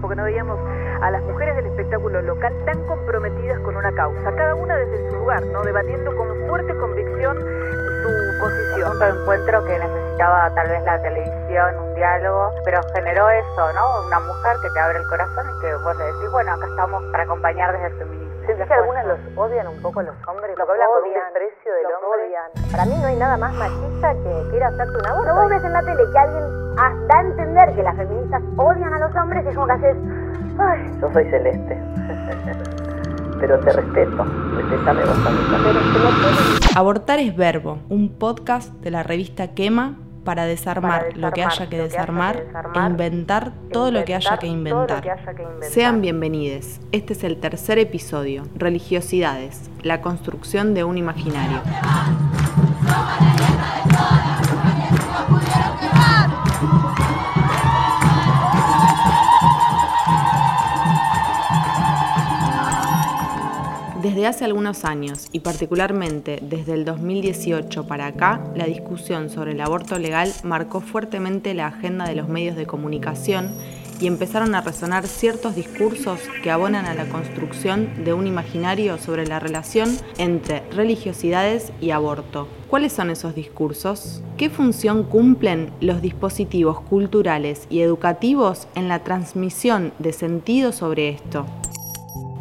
[0.00, 0.58] tiempo que no veíamos
[1.02, 5.16] a las mujeres del espectáculo local tan comprometidas con una causa, cada una desde su
[5.16, 5.62] lugar, ¿no?
[5.62, 8.96] debatiendo con fuerte convicción su posición.
[8.96, 14.06] Un encuentro que necesitaba tal vez la televisión, un diálogo, pero generó eso, ¿no?
[14.06, 17.04] Una mujer que te abre el corazón y que vos le decís, bueno, acá estamos
[17.12, 18.29] para acompañar desde el feminismo.
[18.46, 20.56] ¿Sentís que algunas los odian un poco los hombres?
[20.58, 22.26] Lo que hablan con un desprecio del hombre.
[22.26, 22.70] Odian.
[22.70, 25.34] Para mí no hay nada más machista que ir a hacerte una aborto.
[25.34, 26.76] No vos ves en la tele que alguien
[27.08, 29.96] da a entender que las feministas odian a los hombres y es como que haces...
[30.58, 30.98] Ay.
[31.00, 31.78] Yo soy celeste.
[33.40, 34.24] pero te respeto,
[34.56, 35.46] respetame vos también.
[36.76, 41.78] Abortar es verbo, un podcast de la revista Quema para desarmar, lo, que haya que
[41.78, 45.18] desarmar, e inventar todo lo que haya que inventar.
[45.62, 46.80] Sean bienvenidos.
[46.92, 51.62] Este es el tercer episodio, Religiosidades, la construcción de un imaginario.
[64.20, 69.62] Desde hace algunos años, y particularmente desde el 2018 para acá, la discusión sobre el
[69.62, 73.54] aborto legal marcó fuertemente la agenda de los medios de comunicación
[73.98, 79.26] y empezaron a resonar ciertos discursos que abonan a la construcción de un imaginario sobre
[79.26, 82.46] la relación entre religiosidades y aborto.
[82.68, 84.22] ¿Cuáles son esos discursos?
[84.36, 91.46] ¿Qué función cumplen los dispositivos culturales y educativos en la transmisión de sentido sobre esto?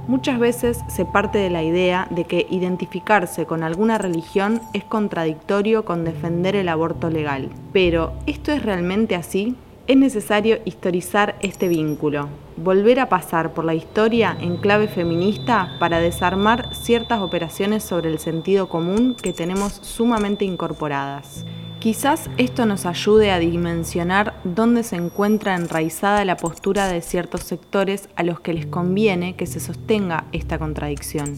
[0.09, 5.85] Muchas veces se parte de la idea de que identificarse con alguna religión es contradictorio
[5.85, 7.49] con defender el aborto legal.
[7.73, 9.55] Pero, ¿esto es realmente así?
[9.85, 15.99] Es necesario historizar este vínculo, volver a pasar por la historia en clave feminista para
[15.99, 21.45] desarmar ciertas operaciones sobre el sentido común que tenemos sumamente incorporadas.
[21.79, 28.09] Quizás esto nos ayude a dimensionar dónde se encuentra enraizada la postura de ciertos sectores
[28.17, 31.35] a los que les conviene que se sostenga esta contradicción.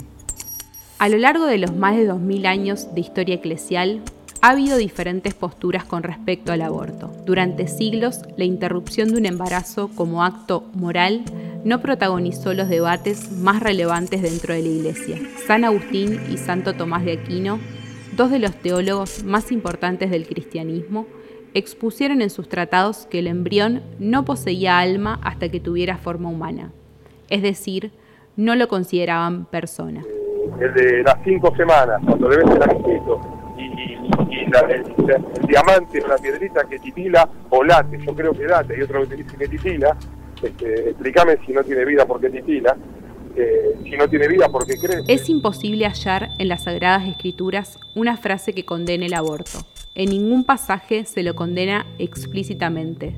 [0.98, 4.02] A lo largo de los más de 2.000 años de historia eclesial,
[4.42, 7.14] ha habido diferentes posturas con respecto al aborto.
[7.23, 11.21] Durante siglos, la interrupción de un embarazo como acto moral
[11.64, 15.20] no protagonizó los debates más relevantes dentro de la Iglesia.
[15.45, 17.60] San Agustín y Santo Tomás de Aquino
[18.21, 21.08] dos de los teólogos más importantes del cristianismo,
[21.55, 26.71] expusieron en sus tratados que el embrión no poseía alma hasta que tuviera forma humana,
[27.32, 27.92] es decir,
[28.37, 30.04] no lo consideraban persona.
[30.59, 33.20] El de las cinco semanas, cuando debe ser escrito,
[33.58, 33.98] y,
[34.70, 39.15] el, diamante la piedrita que titila o late, yo creo que late, y otro que
[39.15, 39.98] dice que titila,
[40.43, 42.77] este, explícame si no tiene vida porque titila,
[43.83, 44.49] si no tiene vida.
[45.08, 49.65] Es imposible hallar en las Sagradas Escrituras una frase que condene el aborto.
[49.95, 53.15] En ningún pasaje se lo condena explícitamente,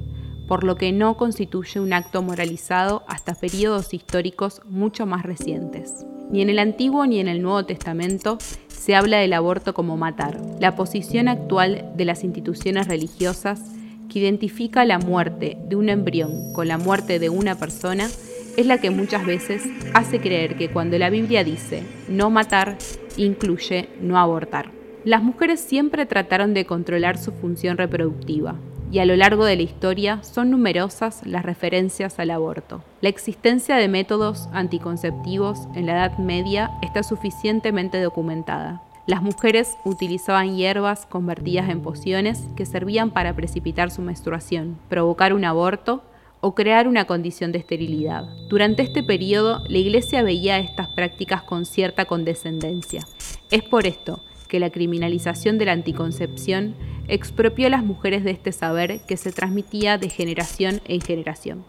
[0.48, 6.06] por lo que no constituye un acto moralizado hasta periodos históricos mucho más recientes.
[6.32, 10.42] Ni en el Antiguo ni en el Nuevo Testamento se habla del aborto como matar.
[10.60, 13.62] La posición actual de las instituciones religiosas
[14.10, 18.10] que identifica la muerte de un embrión con la muerte de una persona
[18.58, 22.78] es la que muchas veces hace creer que cuando la Biblia dice no matar,
[23.18, 24.70] incluye no abortar.
[25.04, 28.56] Las mujeres siempre trataron de controlar su función reproductiva,
[28.92, 32.84] y a lo largo de la historia son numerosas las referencias al aborto.
[33.02, 38.84] La existencia de métodos anticonceptivos en la Edad Media está suficientemente documentada.
[39.06, 45.44] Las mujeres utilizaban hierbas convertidas en pociones que servían para precipitar su menstruación, provocar un
[45.44, 46.04] aborto
[46.44, 48.26] o crear una condición de esterilidad.
[48.50, 53.08] Durante este periodo, la Iglesia veía estas prácticas con cierta condescendencia.
[53.50, 56.76] Es por esto que la criminalización de la anticoncepción
[57.08, 61.64] expropió a las mujeres de este saber que se transmitía de generación en generación.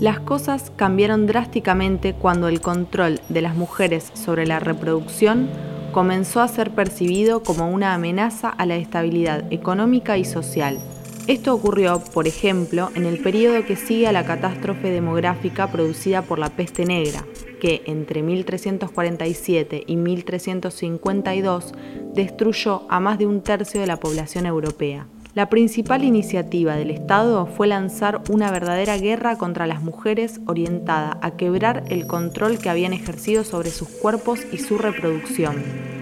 [0.00, 5.50] Las cosas cambiaron drásticamente cuando el control de las mujeres sobre la reproducción
[5.92, 10.78] comenzó a ser percibido como una amenaza a la estabilidad económica y social
[11.26, 16.38] esto ocurrió, por ejemplo, en el periodo que sigue a la catástrofe demográfica producida por
[16.38, 17.24] la peste negra,
[17.60, 21.74] que entre 1347 y 1352
[22.14, 25.08] destruyó a más de un tercio de la población europea.
[25.36, 31.32] La principal iniciativa del Estado fue lanzar una verdadera guerra contra las mujeres orientada a
[31.32, 35.56] quebrar el control que habían ejercido sobre sus cuerpos y su reproducción.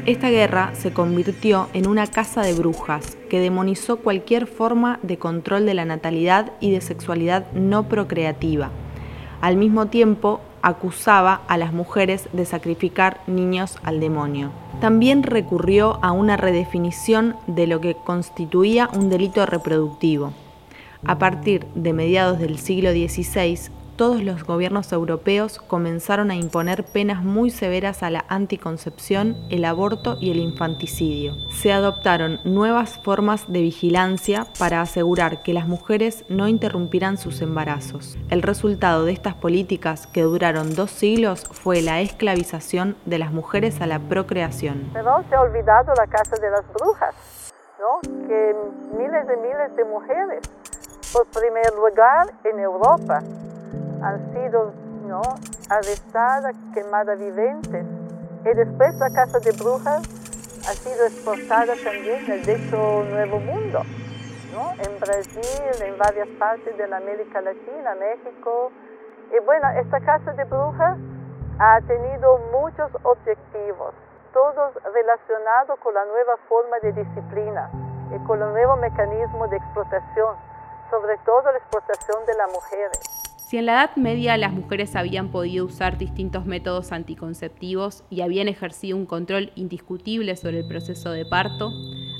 [0.07, 5.67] Esta guerra se convirtió en una caza de brujas que demonizó cualquier forma de control
[5.67, 8.71] de la natalidad y de sexualidad no procreativa.
[9.41, 14.51] Al mismo tiempo, acusaba a las mujeres de sacrificar niños al demonio.
[14.81, 20.33] También recurrió a una redefinición de lo que constituía un delito reproductivo.
[21.05, 27.23] A partir de mediados del siglo XVI, todos los gobiernos europeos comenzaron a imponer penas
[27.23, 31.35] muy severas a la anticoncepción, el aborto y el infanticidio.
[31.51, 38.19] Se adoptaron nuevas formas de vigilancia para asegurar que las mujeres no interrumpieran sus embarazos.
[38.31, 43.81] El resultado de estas políticas, que duraron dos siglos, fue la esclavización de las mujeres
[43.81, 44.91] a la procreación.
[44.93, 48.01] Se ha olvidado la casa de las brujas, ¿no?
[48.29, 48.55] que
[48.97, 50.41] miles de miles de mujeres
[51.13, 53.21] por primer lugar en Europa
[54.05, 54.73] han sido
[55.07, 55.23] ¿no?
[55.71, 57.85] arrestadas, quemadas viventes.
[58.45, 60.03] Y después la casa de brujas
[60.69, 63.83] ha sido exportada también al dicho Nuevo Mundo,
[64.53, 64.73] ¿no?
[64.73, 68.71] en Brasil, en varias partes de la América Latina, México.
[69.33, 70.99] Y bueno, esta casa de brujas
[71.59, 73.95] ha tenido muchos objetivos,
[74.33, 77.71] todos relacionados con la nueva forma de disciplina
[78.15, 80.37] y con el nuevo mecanismo de explotación
[80.91, 83.24] sobre todo la explotación de las mujeres.
[83.55, 88.49] Si en la Edad Media las mujeres habían podido usar distintos métodos anticonceptivos y habían
[88.49, 91.71] ejercido un control indiscutible sobre el proceso de parto,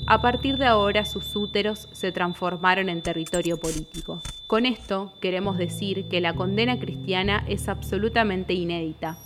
[0.07, 4.21] a partir de ahora sus úteros se transformaron en territorio político.
[4.47, 9.17] Con esto queremos decir que la condena cristiana es absolutamente inédita,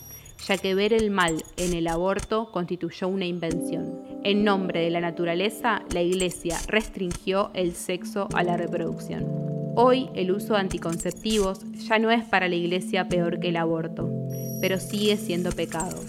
[0.48, 4.02] ya que ver el mal en el aborto constituyó una invención.
[4.24, 9.49] En nombre de la naturaleza, la Iglesia restringió el sexo a la reproducción.
[9.76, 14.10] Hoy el uso de anticonceptivos ya no es para la iglesia peor que el aborto,
[14.62, 16.00] pero sigue siendo pecado.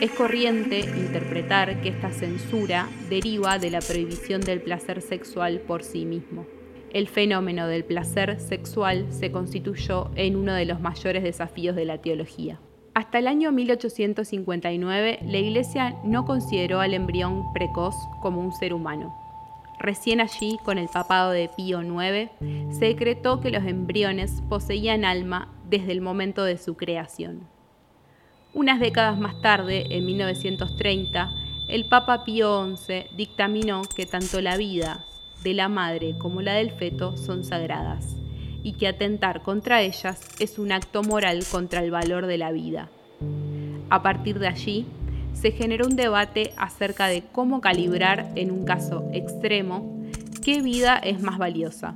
[0.00, 6.04] Es corriente interpretar que esta censura deriva de la prohibición del placer sexual por sí
[6.04, 6.46] mismo.
[6.92, 11.98] El fenómeno del placer sexual se constituyó en uno de los mayores desafíos de la
[11.98, 12.58] teología.
[12.94, 19.29] Hasta el año 1859, la Iglesia no consideró al embrión precoz como un ser humano.
[19.80, 22.30] Recién allí, con el papado de Pío IX,
[22.70, 27.48] se decretó que los embriones poseían alma desde el momento de su creación.
[28.52, 31.32] Unas décadas más tarde, en 1930,
[31.66, 35.02] el Papa Pío XI dictaminó que tanto la vida
[35.42, 38.16] de la madre como la del feto son sagradas
[38.62, 42.90] y que atentar contra ellas es un acto moral contra el valor de la vida.
[43.88, 44.86] A partir de allí,
[45.34, 50.00] se generó un debate acerca de cómo calibrar en un caso extremo
[50.44, 51.94] qué vida es más valiosa,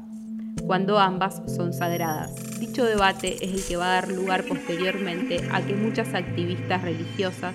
[0.67, 2.59] cuando ambas son sagradas.
[2.59, 7.55] Dicho debate es el que va a dar lugar posteriormente a que muchas activistas religiosas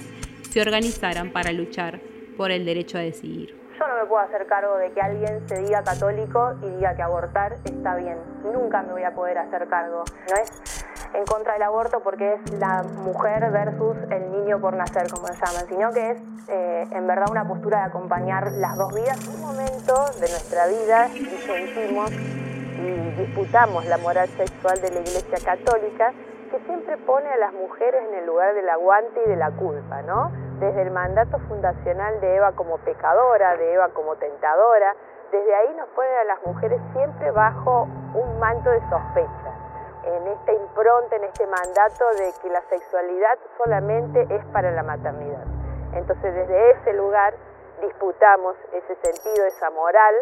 [0.50, 2.00] se organizaran para luchar
[2.38, 3.56] por el derecho a decidir.
[3.80, 7.02] Yo no me puedo hacer cargo de que alguien se diga católico y diga que
[7.02, 8.18] abortar está bien.
[8.44, 10.04] Nunca me voy a poder hacer cargo.
[10.30, 10.79] No es
[11.14, 15.34] en contra del aborto porque es la mujer versus el niño por nacer, como se
[15.34, 19.28] llaman, sino que es eh, en verdad una postura de acompañar las dos vidas.
[19.28, 26.14] Un momento de nuestra vida disentimos y disputamos la moral sexual de la Iglesia Católica
[26.52, 30.02] que siempre pone a las mujeres en el lugar del aguante y de la culpa,
[30.02, 30.32] ¿no?
[30.60, 34.96] Desde el mandato fundacional de Eva como pecadora, de Eva como tentadora,
[35.32, 39.69] desde ahí nos pone a las mujeres siempre bajo un manto de sospecha
[40.16, 45.46] en esta impronta, en este mandato de que la sexualidad solamente es para la maternidad.
[45.94, 47.34] Entonces desde ese lugar
[47.82, 50.16] disputamos ese sentido, esa moral,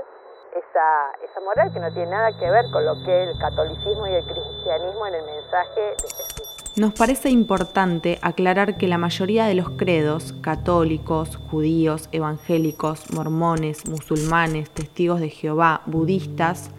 [0.52, 4.16] esa, esa moral que no tiene nada que ver con lo que el catolicismo y
[4.16, 6.74] el cristianismo en el mensaje de Jesús.
[6.78, 14.70] Nos parece importante aclarar que la mayoría de los credos, católicos, judíos, evangélicos, mormones, musulmanes,
[14.70, 16.70] testigos de Jehová, budistas,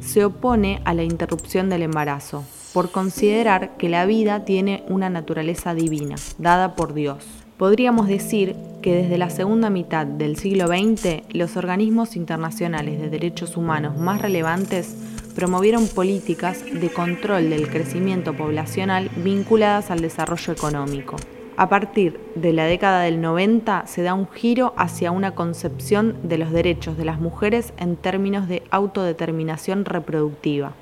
[0.00, 5.74] se opone a la interrupción del embarazo, por considerar que la vida tiene una naturaleza
[5.74, 7.26] divina, dada por Dios.
[7.56, 13.56] Podríamos decir que desde la segunda mitad del siglo XX, los organismos internacionales de derechos
[13.56, 14.96] humanos más relevantes
[15.34, 21.16] promovieron políticas de control del crecimiento poblacional vinculadas al desarrollo económico.
[21.60, 26.38] A partir de la década del 90 se da un giro hacia una concepción de
[26.38, 30.72] los derechos de las mujeres en términos de autodeterminación reproductiva.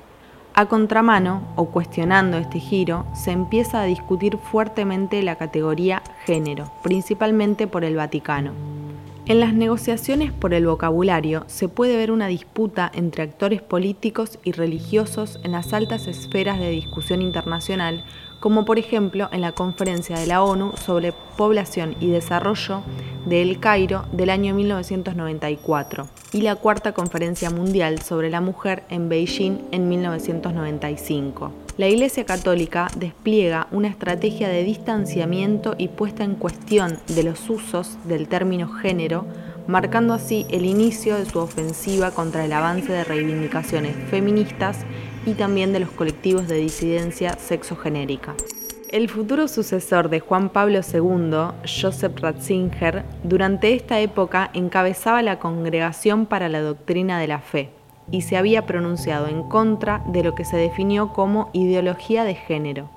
[0.53, 7.67] A contramano, o cuestionando este giro, se empieza a discutir fuertemente la categoría género, principalmente
[7.67, 8.53] por el Vaticano.
[9.29, 14.53] En las negociaciones por el vocabulario se puede ver una disputa entre actores políticos y
[14.53, 18.03] religiosos en las altas esferas de discusión internacional
[18.39, 22.81] como por ejemplo en la conferencia de la ONU sobre población y desarrollo
[23.27, 29.09] de El Cairo del año 1994 y la cuarta conferencia mundial sobre la mujer en
[29.09, 31.68] Beijing en 1995.
[31.79, 37.97] La Iglesia Católica despliega una estrategia de distanciamiento y puesta en cuestión de los usos
[38.03, 39.25] del término género
[39.65, 44.79] marcando así el inicio de su ofensiva contra el avance de reivindicaciones feministas
[45.25, 48.35] y también de los colectivos de disidencia sexogenérica.
[48.89, 56.25] El futuro sucesor de Juan Pablo II, Joseph Ratzinger, durante esta época encabezaba la Congregación
[56.25, 57.78] para la Doctrina de la Fe
[58.11, 62.89] y se había pronunciado en contra de lo que se definió como ideología de género.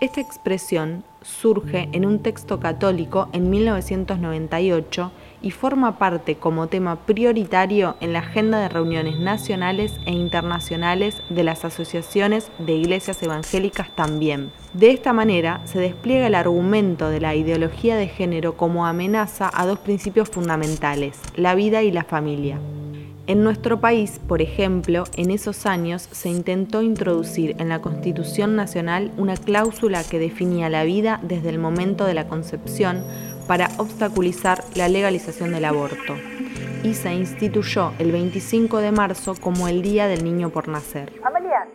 [0.00, 7.96] Esta expresión surge en un texto católico en 1998 y forma parte como tema prioritario
[8.00, 14.50] en la agenda de reuniones nacionales e internacionales de las asociaciones de iglesias evangélicas también.
[14.72, 19.66] De esta manera se despliega el argumento de la ideología de género como amenaza a
[19.66, 22.58] dos principios fundamentales, la vida y la familia.
[23.26, 29.12] En nuestro país, por ejemplo, en esos años se intentó introducir en la Constitución Nacional
[29.16, 33.02] una cláusula que definía la vida desde el momento de la concepción
[33.48, 36.14] para obstaculizar la legalización del aborto
[36.82, 41.10] y se instituyó el 25 de marzo como el Día del Niño por Nacer.
[41.24, 41.66] Amalia,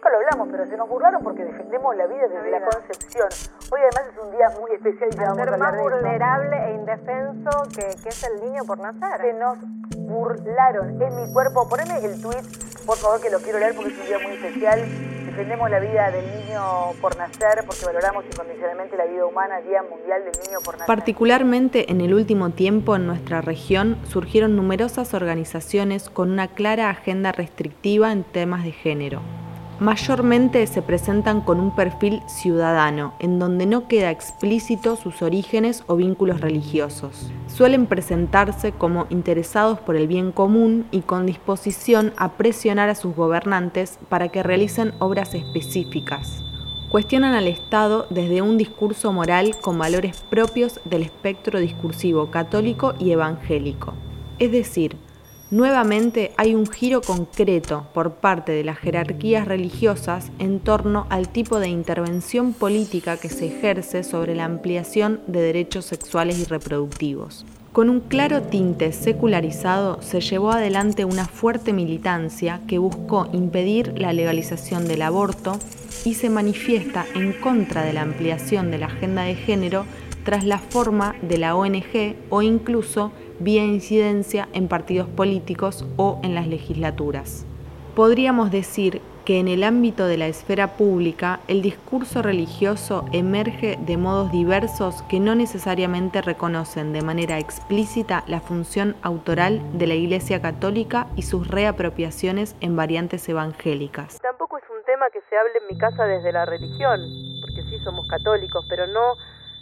[0.00, 3.28] nunca lo hablamos, pero se nos burlaron porque defendemos la vida desde la, concepción.
[3.70, 8.02] Hoy además es un día muy especial y vamos a más vulnerable e indefenso que,
[8.02, 9.20] que, es el niño por nacer.
[9.20, 9.58] Se nos
[9.98, 11.68] burlaron en mi cuerpo.
[11.68, 12.42] Poneme el tweet,
[12.86, 14.80] por favor, que lo quiero leer porque es un día muy especial
[15.26, 16.60] defendemos la vida del niño
[17.00, 20.86] por nacer porque valoramos incondicionalmente la vida humana, Día Mundial del Niño por Nacer.
[20.88, 27.30] Particularmente en el último tiempo en nuestra región surgieron numerosas organizaciones con una clara agenda
[27.30, 29.22] restrictiva en temas de género
[29.80, 35.96] mayormente se presentan con un perfil ciudadano, en donde no queda explícito sus orígenes o
[35.96, 37.30] vínculos religiosos.
[37.46, 43.16] Suelen presentarse como interesados por el bien común y con disposición a presionar a sus
[43.16, 46.44] gobernantes para que realicen obras específicas.
[46.90, 53.12] Cuestionan al Estado desde un discurso moral con valores propios del espectro discursivo católico y
[53.12, 53.94] evangélico.
[54.38, 54.96] Es decir,
[55.50, 61.58] Nuevamente hay un giro concreto por parte de las jerarquías religiosas en torno al tipo
[61.58, 67.44] de intervención política que se ejerce sobre la ampliación de derechos sexuales y reproductivos.
[67.72, 74.12] Con un claro tinte secularizado se llevó adelante una fuerte militancia que buscó impedir la
[74.12, 75.58] legalización del aborto
[76.04, 79.84] y se manifiesta en contra de la ampliación de la agenda de género
[80.24, 86.34] tras la forma de la ONG o incluso vía incidencia en partidos políticos o en
[86.34, 87.44] las legislaturas.
[87.96, 93.96] Podríamos decir que en el ámbito de la esfera pública el discurso religioso emerge de
[93.96, 100.40] modos diversos que no necesariamente reconocen de manera explícita la función autoral de la Iglesia
[100.40, 104.20] Católica y sus reapropiaciones en variantes evangélicas.
[104.20, 107.00] Tampoco es un tema que se hable en mi casa desde la religión,
[107.40, 109.16] porque sí somos católicos, pero no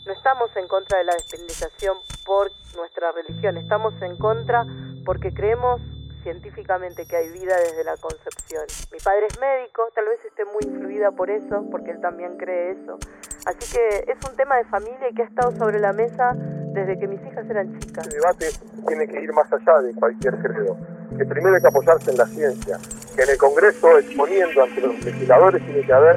[0.08, 4.66] no estamos en contra de la despenalización por nuestra religión, estamos en contra
[5.06, 5.80] porque creemos
[6.22, 8.66] científicamente que hay vida desde la concepción.
[8.92, 12.72] Mi padre es médico, tal vez esté muy influida por eso, porque él también cree
[12.72, 12.98] eso.
[13.46, 16.98] Así que es un tema de familia y que ha estado sobre la mesa desde
[16.98, 18.06] que mis hijas eran chicas.
[18.06, 18.50] El debate
[18.86, 20.76] tiene que ir más allá de cualquier credo,
[21.16, 22.76] que primero hay que apoyarse en la ciencia,
[23.16, 26.16] que en el Congreso exponiendo ante los legisladores tiene que haber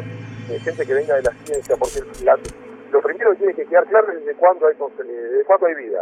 [0.50, 2.38] eh, gente que venga de la ciencia, porque la,
[2.92, 6.02] lo primero que tiene que quedar claro es desde cuándo hay, desde cuándo hay vida.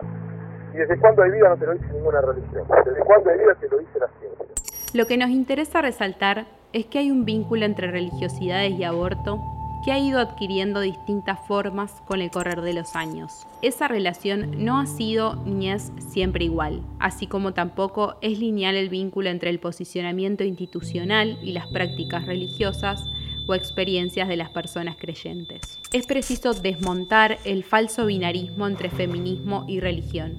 [0.74, 2.68] Y desde cuándo hay vida no te lo dice ninguna religión.
[2.86, 4.46] Desde cuándo hay vida te lo dice la ciencia.
[4.94, 9.40] Lo que nos interesa resaltar es que hay un vínculo entre religiosidades y aborto
[9.84, 13.48] que ha ido adquiriendo distintas formas con el correr de los años.
[13.62, 18.90] Esa relación no ha sido ni es siempre igual, así como tampoco es lineal el
[18.90, 23.02] vínculo entre el posicionamiento institucional y las prácticas religiosas
[23.50, 25.80] o experiencias de las personas creyentes.
[25.92, 30.38] Es preciso desmontar el falso binarismo entre feminismo y religión,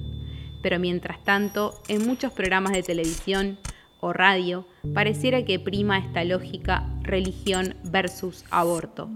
[0.61, 3.57] pero mientras tanto, en muchos programas de televisión
[3.99, 9.09] o radio, pareciera que prima esta lógica religión versus aborto.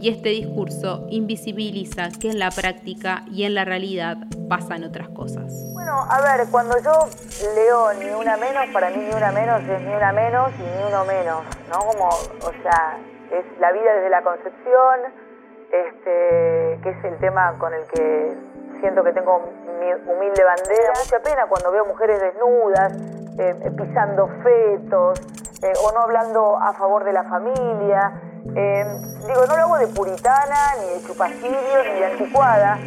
[0.00, 4.18] Y este discurso invisibiliza que en la práctica y en la realidad
[4.48, 5.52] pasan otras cosas.
[5.72, 7.08] Bueno, a ver, cuando yo
[7.54, 10.86] leo ni una menos, para mí ni una menos es ni una menos y ni
[10.86, 11.78] uno menos, ¿no?
[11.78, 12.98] Como, o sea,
[13.30, 15.00] es la vida desde la concepción,
[15.70, 18.36] este, que es el tema con el que
[18.80, 19.40] siento que tengo
[19.78, 20.92] mi humilde bandera.
[21.02, 22.92] Mucha pena cuando veo mujeres desnudas,
[23.38, 25.20] eh, pisando fetos,
[25.62, 28.20] eh, o no hablando a favor de la familia.
[28.54, 28.84] Eh,
[29.26, 32.78] digo, no lo hago de puritana, ni de chupacillo, ni de anticuada,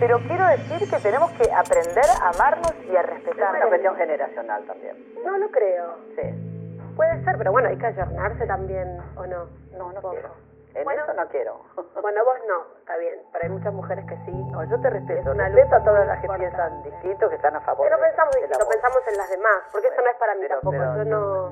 [0.00, 3.54] pero quiero decir que tenemos que aprender a amarnos y a respetar.
[3.54, 4.96] Es una cuestión generacional también.
[5.24, 5.98] No, no creo.
[6.16, 6.53] Sí.
[6.96, 9.46] Puede ser, pero bueno, hay que ayornarse también, ¿o no?
[9.76, 10.30] No, no quiero.
[10.74, 11.02] En Bueno.
[11.04, 11.60] eso no quiero.
[12.02, 14.32] Bueno, vos no, está bien, pero hay muchas mujeres que sí.
[14.50, 17.60] No, yo te respeto, una respeto a todas las que piensan distinto, que están a
[17.60, 17.86] favor.
[17.86, 20.54] Pero de- pensamos distinto, pensamos en las demás, porque esto no es para mí Pero-
[20.60, 20.76] tampoco.
[20.78, 21.50] pero yo no.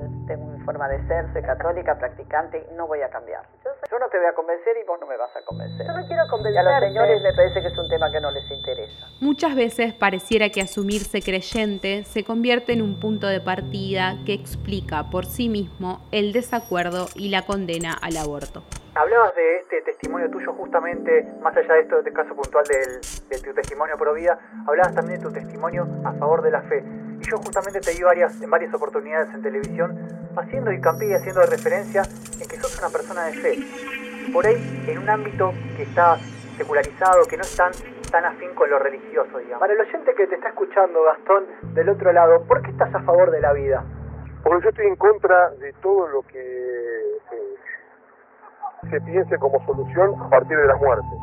[0.65, 3.43] Forma de ser, soy católica, practicante, y no voy a cambiar.
[3.91, 5.87] Yo no te voy a convencer y vos no me vas a convencer.
[5.87, 8.31] Yo no quiero Y a los señores me parece que es un tema que no
[8.31, 9.07] les interesa.
[9.21, 15.11] Muchas veces pareciera que asumirse creyente se convierte en un punto de partida que explica
[15.11, 18.63] por sí mismo el desacuerdo y la condena al aborto.
[18.95, 23.01] Hablabas de este testimonio tuyo justamente, más allá de esto, de este caso puntual del,
[23.29, 26.85] de tu testimonio pro vida, hablabas también de tu testimonio a favor de la fe.
[27.21, 31.43] Y yo justamente te vi varias, en varias oportunidades en televisión haciendo hincapié y haciendo
[31.43, 32.03] referencia
[32.41, 33.59] en que sos una persona de fe.
[34.33, 36.17] Por ahí, en un ámbito que está
[36.57, 37.73] secularizado, que no es tan,
[38.11, 39.61] tan afín con lo religioso, digamos.
[39.61, 43.03] Para el oyente que te está escuchando, Gastón, del otro lado, ¿por qué estás a
[43.03, 43.85] favor de la vida?
[44.43, 47.57] Porque yo estoy en contra de todo lo que eh,
[48.91, 51.17] se piense como solución a partir de la muerte.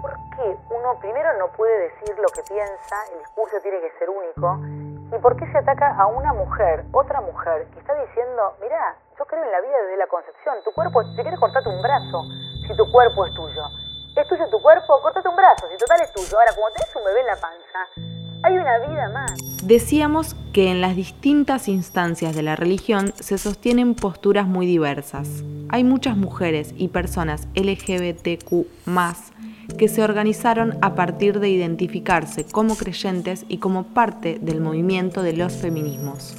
[0.00, 4.10] ¿Por qué uno primero no puede decir lo que piensa, el discurso tiene que ser
[4.10, 4.85] único?
[5.14, 9.24] ¿Y por qué se ataca a una mujer, otra mujer, que está diciendo, mirá, yo
[9.24, 12.24] creo en la vida desde la concepción, tu cuerpo, si quieres cortarte un brazo,
[12.66, 13.62] si tu cuerpo es tuyo.
[14.16, 15.00] ¿Es tuyo tu cuerpo?
[15.02, 16.38] Cortate un brazo, si total es tuyo.
[16.38, 17.78] Ahora, como tenés un bebé en la panza,
[18.42, 19.32] hay una vida más.
[19.62, 25.42] Decíamos que en las distintas instancias de la religión se sostienen posturas muy diversas.
[25.68, 28.86] Hay muchas mujeres y personas LGBTQ
[29.78, 35.34] que se organizaron a partir de identificarse como creyentes y como parte del movimiento de
[35.34, 36.36] los feminismos.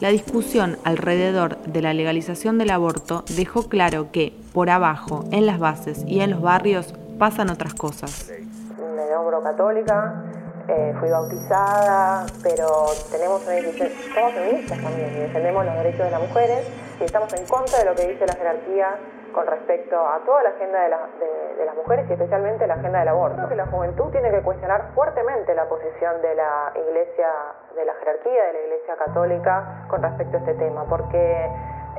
[0.00, 5.58] La discusión alrededor de la legalización del aborto dejó claro que, por abajo, en las
[5.58, 8.30] bases y en los barrios, pasan otras cosas.
[8.78, 10.24] me nombro católica,
[10.68, 12.66] eh, fui bautizada, pero
[13.10, 16.66] tenemos una decisión, somos feministas también y defendemos los derechos de las mujeres
[17.00, 18.88] y estamos en contra de lo que dice la jerarquía
[19.34, 22.74] con respecto a toda la agenda de, la- de- de las mujeres y especialmente la
[22.74, 23.36] agenda del aborto.
[23.36, 27.28] Creo que la juventud tiene que cuestionar fuertemente la posición de la iglesia,
[27.74, 31.50] de la jerarquía de la iglesia católica con respecto a este tema, porque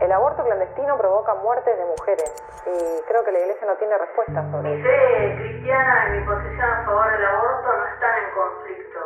[0.01, 2.33] el aborto clandestino provoca muertes de mujeres
[2.65, 4.89] y creo que la iglesia no tiene respuesta sobre Mi eso.
[4.89, 8.99] fe cristiana y mi posición a favor del aborto no están en conflicto,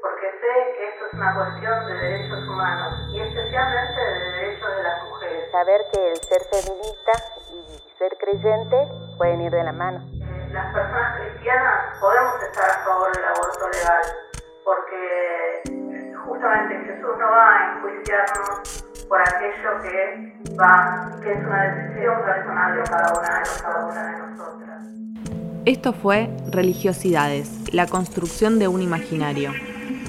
[0.00, 4.82] porque sé que esto es una cuestión de derechos humanos y especialmente de derechos de
[4.82, 5.50] las mujeres.
[5.52, 7.12] Saber que el ser feminista
[7.52, 8.76] y ser creyente
[9.18, 10.00] pueden ir de la mano.
[10.52, 14.02] Las personas cristianas podemos estar a favor del aborto legal,
[14.64, 22.24] porque justamente Jesús no va a enjuiciarnos por aquello que va, que es una decisión
[22.24, 24.84] personal de cada una de, los- cada una de nosotras.
[25.66, 29.52] Esto fue Religiosidades, la construcción de un imaginario.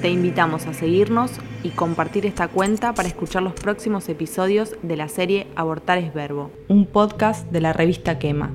[0.01, 5.07] Te invitamos a seguirnos y compartir esta cuenta para escuchar los próximos episodios de la
[5.07, 8.51] serie Abortar es Verbo, un podcast de la revista Quema.